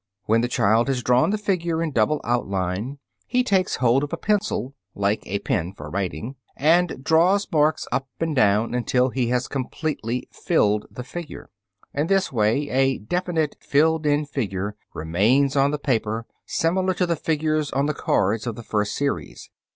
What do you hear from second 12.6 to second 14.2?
a definite filled